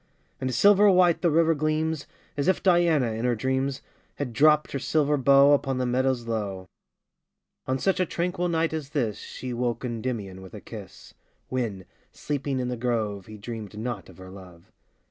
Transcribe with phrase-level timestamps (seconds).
[0.39, 3.81] 5 And silver white the river gleams, As if Diana, in her dreams,•
[4.15, 6.69] Had dropt her silver bow Upon the meadows low.
[7.67, 11.13] On such a tranquil night as this, io She woke Kndymion with a kis^,
[11.49, 14.71] When, sleeping in tin grove, He dreamed not of her love.